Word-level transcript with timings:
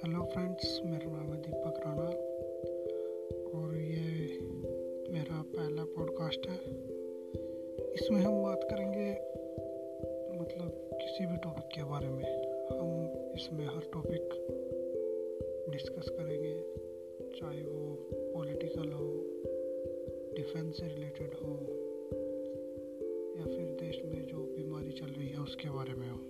Hello 0.00 0.22
friends 0.24 0.80
मेरा 0.84 1.10
नाम 1.10 1.32
है 1.32 1.36
दीपक 1.40 1.80
राणा 1.86 2.04
और 3.58 3.74
ये 3.76 4.38
मेरा 5.12 5.40
पहला 5.42 5.84
पॉडकास्ट 5.84 6.46
है। 6.48 6.56
इसमें 7.92 8.20
हम 8.20 8.42
बात 8.42 8.64
करेंगे 8.70 9.10
मतलब 10.40 10.88
किसी 10.92 11.26
भी 11.26 11.36
टॉपिक 11.36 11.64
के 11.64 11.84
बारे 11.84 12.08
में। 12.08 12.24
हम 12.70 12.88
इसमें 13.36 13.66
हर 13.66 13.90
टॉपिक 13.92 14.32
डिस्कस 15.70 16.08
करेंगे, 16.08 16.54
चाहे 17.40 17.62
वो 17.62 18.08
पॉलिटिकल 18.34 18.92
हो 18.92 19.12
डिफेंस 20.36 20.76
से 20.76 20.88
रिलेटेड 20.88 21.34
हो, 21.34 21.54
या 23.38 23.44
फिर 23.44 23.76
देश 23.82 24.02
में 24.04 24.26
जो 24.26 24.38
बीमारी 24.56 24.92
चल 24.92 25.06
रही 25.06 25.28
है 25.28 25.40
उसके 25.40 25.70
बारे 25.70 25.94
में 25.94 26.10
हो। 26.10 26.29